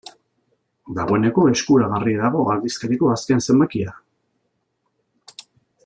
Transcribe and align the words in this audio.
Dagoeneko 0.99 1.43
eskuragarri 1.51 2.15
dago 2.21 2.41
aldizkariko 2.55 3.13
azken 3.17 3.47
zenbakia. 3.49 3.95